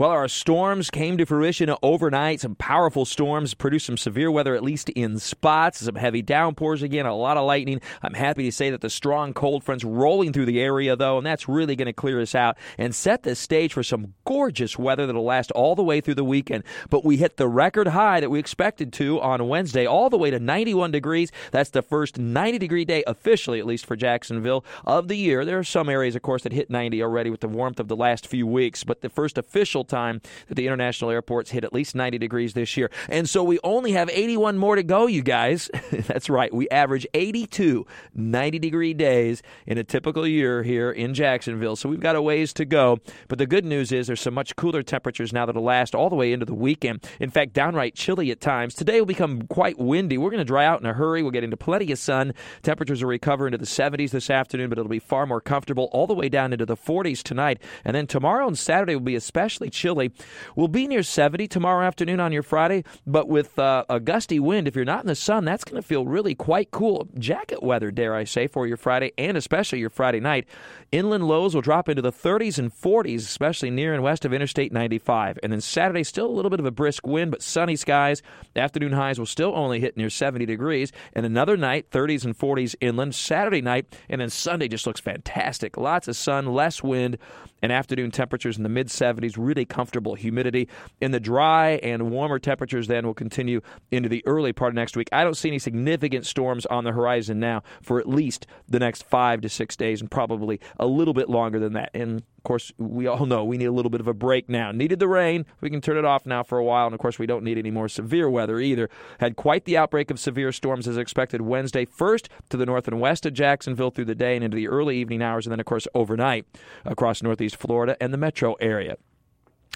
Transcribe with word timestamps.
Well, 0.00 0.10
our 0.10 0.28
storms 0.28 0.90
came 0.90 1.18
to 1.18 1.26
fruition 1.26 1.74
overnight. 1.82 2.38
Some 2.38 2.54
powerful 2.54 3.04
storms 3.04 3.52
produced 3.54 3.86
some 3.86 3.96
severe 3.96 4.30
weather, 4.30 4.54
at 4.54 4.62
least 4.62 4.90
in 4.90 5.18
spots. 5.18 5.80
Some 5.80 5.96
heavy 5.96 6.22
downpours 6.22 6.84
again, 6.84 7.04
a 7.04 7.16
lot 7.16 7.36
of 7.36 7.44
lightning. 7.44 7.80
I'm 8.00 8.14
happy 8.14 8.44
to 8.44 8.52
say 8.52 8.70
that 8.70 8.80
the 8.80 8.90
strong 8.90 9.34
cold 9.34 9.64
front's 9.64 9.82
rolling 9.82 10.32
through 10.32 10.44
the 10.44 10.60
area, 10.60 10.94
though, 10.94 11.18
and 11.18 11.26
that's 11.26 11.48
really 11.48 11.74
going 11.74 11.86
to 11.86 11.92
clear 11.92 12.20
us 12.20 12.36
out 12.36 12.56
and 12.78 12.94
set 12.94 13.24
the 13.24 13.34
stage 13.34 13.72
for 13.72 13.82
some 13.82 14.14
gorgeous 14.24 14.78
weather 14.78 15.04
that'll 15.04 15.24
last 15.24 15.50
all 15.50 15.74
the 15.74 15.82
way 15.82 16.00
through 16.00 16.14
the 16.14 16.22
weekend. 16.22 16.62
But 16.90 17.04
we 17.04 17.16
hit 17.16 17.36
the 17.36 17.48
record 17.48 17.88
high 17.88 18.20
that 18.20 18.30
we 18.30 18.38
expected 18.38 18.92
to 18.92 19.20
on 19.20 19.48
Wednesday, 19.48 19.84
all 19.84 20.10
the 20.10 20.16
way 20.16 20.30
to 20.30 20.38
91 20.38 20.92
degrees. 20.92 21.32
That's 21.50 21.70
the 21.70 21.82
first 21.82 22.18
90 22.18 22.56
degree 22.60 22.84
day, 22.84 23.02
officially, 23.08 23.58
at 23.58 23.66
least 23.66 23.84
for 23.84 23.96
Jacksonville, 23.96 24.64
of 24.84 25.08
the 25.08 25.16
year. 25.16 25.44
There 25.44 25.58
are 25.58 25.64
some 25.64 25.88
areas, 25.88 26.14
of 26.14 26.22
course, 26.22 26.44
that 26.44 26.52
hit 26.52 26.70
90 26.70 27.02
already 27.02 27.30
with 27.30 27.40
the 27.40 27.48
warmth 27.48 27.80
of 27.80 27.88
the 27.88 27.96
last 27.96 28.28
few 28.28 28.46
weeks, 28.46 28.84
but 28.84 29.00
the 29.00 29.08
first 29.08 29.36
official 29.36 29.87
time 29.88 30.20
that 30.48 30.54
the 30.54 30.66
international 30.66 31.10
airports 31.10 31.50
hit 31.50 31.64
at 31.64 31.72
least 31.72 31.94
90 31.94 32.18
degrees 32.18 32.54
this 32.54 32.76
year. 32.76 32.90
And 33.08 33.28
so 33.28 33.42
we 33.42 33.58
only 33.64 33.92
have 33.92 34.10
81 34.10 34.58
more 34.58 34.76
to 34.76 34.82
go, 34.82 35.06
you 35.06 35.22
guys. 35.22 35.70
That's 35.90 36.30
right. 36.30 36.52
We 36.52 36.68
average 36.68 37.06
82 37.14 37.86
90 38.14 38.58
degree 38.58 38.94
days 38.94 39.42
in 39.66 39.78
a 39.78 39.84
typical 39.84 40.26
year 40.26 40.62
here 40.62 40.90
in 40.90 41.14
Jacksonville. 41.14 41.76
So 41.76 41.88
we've 41.88 42.00
got 42.00 42.16
a 42.16 42.22
ways 42.22 42.52
to 42.54 42.64
go. 42.64 42.98
But 43.28 43.38
the 43.38 43.46
good 43.46 43.64
news 43.64 43.92
is 43.92 44.06
there's 44.06 44.20
some 44.20 44.34
much 44.34 44.56
cooler 44.56 44.82
temperatures 44.82 45.32
now 45.32 45.46
that'll 45.46 45.62
last 45.62 45.94
all 45.94 46.10
the 46.10 46.16
way 46.16 46.32
into 46.32 46.46
the 46.46 46.54
weekend. 46.54 47.06
In 47.20 47.30
fact, 47.30 47.52
downright 47.52 47.94
chilly 47.94 48.30
at 48.30 48.40
times. 48.40 48.74
Today 48.74 49.00
will 49.00 49.06
become 49.06 49.42
quite 49.42 49.78
windy. 49.78 50.18
We're 50.18 50.30
going 50.30 50.38
to 50.38 50.44
dry 50.44 50.64
out 50.66 50.80
in 50.80 50.86
a 50.86 50.92
hurry. 50.92 51.22
We'll 51.22 51.32
get 51.32 51.44
into 51.44 51.56
plenty 51.56 51.90
of 51.92 51.98
sun. 51.98 52.34
Temperatures 52.62 53.02
will 53.02 53.10
recover 53.10 53.46
into 53.46 53.58
the 53.58 53.66
70s 53.66 54.10
this 54.10 54.30
afternoon, 54.30 54.68
but 54.68 54.78
it'll 54.78 54.88
be 54.88 54.98
far 54.98 55.26
more 55.26 55.40
comfortable 55.40 55.88
all 55.92 56.06
the 56.06 56.14
way 56.14 56.28
down 56.28 56.52
into 56.52 56.66
the 56.66 56.76
40s 56.76 57.22
tonight. 57.22 57.62
And 57.84 57.94
then 57.94 58.06
tomorrow 58.06 58.46
and 58.46 58.58
Saturday 58.58 58.94
will 58.94 59.00
be 59.00 59.16
especially 59.16 59.70
chilly. 59.78 60.10
We'll 60.56 60.68
be 60.68 60.86
near 60.86 61.02
70 61.02 61.48
tomorrow 61.48 61.86
afternoon 61.86 62.20
on 62.20 62.32
your 62.32 62.42
Friday, 62.42 62.84
but 63.06 63.28
with 63.28 63.58
uh, 63.58 63.84
a 63.88 64.00
gusty 64.00 64.40
wind, 64.40 64.66
if 64.66 64.74
you're 64.74 64.84
not 64.84 65.02
in 65.02 65.06
the 65.06 65.14
sun, 65.14 65.44
that's 65.44 65.64
going 65.64 65.80
to 65.80 65.86
feel 65.86 66.06
really 66.06 66.34
quite 66.34 66.70
cool. 66.70 67.08
Jacket 67.18 67.62
weather, 67.62 67.90
dare 67.90 68.14
I 68.14 68.24
say, 68.24 68.46
for 68.46 68.66
your 68.66 68.76
Friday 68.76 69.12
and 69.16 69.36
especially 69.36 69.78
your 69.78 69.90
Friday 69.90 70.20
night. 70.20 70.46
Inland 70.90 71.28
lows 71.28 71.54
will 71.54 71.60
drop 71.60 71.88
into 71.88 72.00
the 72.00 72.12
30s 72.12 72.58
and 72.58 72.72
40s, 72.72 73.18
especially 73.18 73.70
near 73.70 73.92
and 73.92 74.02
west 74.02 74.24
of 74.24 74.32
Interstate 74.32 74.72
95. 74.72 75.38
And 75.42 75.52
then 75.52 75.60
Saturday, 75.60 76.02
still 76.02 76.26
a 76.26 76.32
little 76.32 76.50
bit 76.50 76.60
of 76.60 76.66
a 76.66 76.70
brisk 76.70 77.06
wind, 77.06 77.30
but 77.30 77.42
sunny 77.42 77.76
skies. 77.76 78.22
Afternoon 78.56 78.92
highs 78.92 79.18
will 79.18 79.26
still 79.26 79.52
only 79.54 79.80
hit 79.80 79.96
near 79.96 80.10
70 80.10 80.46
degrees. 80.46 80.90
And 81.12 81.26
another 81.26 81.56
night, 81.56 81.90
30s 81.90 82.24
and 82.24 82.36
40s 82.36 82.74
inland. 82.80 83.14
Saturday 83.14 83.60
night, 83.60 83.86
and 84.08 84.20
then 84.20 84.30
Sunday 84.30 84.68
just 84.68 84.86
looks 84.86 85.00
fantastic. 85.00 85.76
Lots 85.76 86.08
of 86.08 86.16
sun, 86.16 86.46
less 86.46 86.82
wind, 86.82 87.18
and 87.60 87.72
afternoon 87.72 88.10
temperatures 88.10 88.56
in 88.56 88.62
the 88.62 88.68
mid 88.68 88.88
70s, 88.88 89.34
really 89.36 89.64
comfortable 89.68 90.14
humidity. 90.14 90.68
In 91.00 91.10
the 91.10 91.20
dry 91.20 91.72
and 91.82 92.10
warmer 92.10 92.38
temperatures, 92.38 92.86
then 92.88 93.06
will 93.06 93.14
continue 93.14 93.60
into 93.90 94.08
the 94.08 94.22
early 94.26 94.52
part 94.52 94.70
of 94.70 94.74
next 94.74 94.96
week. 94.96 95.08
I 95.12 95.24
don't 95.24 95.36
see 95.36 95.48
any 95.48 95.58
significant 95.58 96.26
storms 96.26 96.66
on 96.66 96.84
the 96.84 96.92
horizon 96.92 97.38
now 97.40 97.62
for 97.82 97.98
at 97.98 98.08
least 98.08 98.46
the 98.68 98.78
next 98.78 99.04
five 99.04 99.40
to 99.42 99.48
six 99.48 99.76
days, 99.76 100.00
and 100.00 100.10
probably 100.10 100.60
a 100.78 100.86
little 100.86 101.14
bit 101.14 101.28
longer 101.28 101.58
than 101.58 101.74
that. 101.74 101.90
And 101.94 102.22
of 102.38 102.44
course, 102.44 102.72
we 102.78 103.06
all 103.06 103.26
know 103.26 103.44
we 103.44 103.58
need 103.58 103.66
a 103.66 103.72
little 103.72 103.90
bit 103.90 104.00
of 104.00 104.06
a 104.06 104.14
break 104.14 104.48
now. 104.48 104.70
Needed 104.70 105.00
the 105.00 105.08
rain. 105.08 105.44
We 105.60 105.70
can 105.70 105.80
turn 105.80 105.98
it 105.98 106.04
off 106.04 106.24
now 106.24 106.42
for 106.42 106.56
a 106.56 106.64
while. 106.64 106.86
And 106.86 106.94
of 106.94 107.00
course, 107.00 107.18
we 107.18 107.26
don't 107.26 107.42
need 107.42 107.58
any 107.58 107.70
more 107.70 107.88
severe 107.88 108.30
weather 108.30 108.60
either. 108.60 108.88
Had 109.18 109.36
quite 109.36 109.64
the 109.64 109.76
outbreak 109.76 110.10
of 110.10 110.20
severe 110.20 110.52
storms 110.52 110.86
as 110.86 110.96
expected 110.96 111.42
Wednesday, 111.42 111.84
first 111.84 112.28
to 112.50 112.56
the 112.56 112.64
north 112.64 112.86
and 112.86 113.00
west 113.00 113.26
of 113.26 113.34
Jacksonville 113.34 113.90
through 113.90 114.06
the 114.06 114.14
day 114.14 114.36
and 114.36 114.44
into 114.44 114.54
the 114.54 114.68
early 114.68 114.96
evening 114.98 115.20
hours, 115.20 115.46
and 115.46 115.52
then, 115.52 115.60
of 115.60 115.66
course, 115.66 115.88
overnight 115.94 116.46
across 116.84 117.22
northeast 117.22 117.56
Florida 117.56 117.96
and 118.00 118.14
the 118.14 118.18
metro 118.18 118.54
area. 118.54 118.96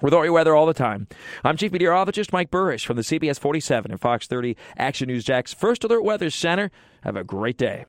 With 0.00 0.14
all 0.14 0.24
your 0.24 0.32
weather 0.32 0.54
all 0.56 0.66
the 0.66 0.74
time, 0.74 1.06
I'm 1.44 1.56
Chief 1.56 1.70
Meteorologist 1.70 2.32
Mike 2.32 2.50
Buresh 2.50 2.84
from 2.84 2.96
the 2.96 3.02
CBS 3.02 3.38
47 3.38 3.90
and 3.90 4.00
Fox 4.00 4.26
30 4.26 4.56
Action 4.76 5.08
News 5.08 5.24
Jax 5.24 5.52
First 5.52 5.84
Alert 5.84 6.02
Weather 6.02 6.30
Center. 6.30 6.70
Have 7.02 7.16
a 7.16 7.22
great 7.22 7.56
day. 7.58 7.80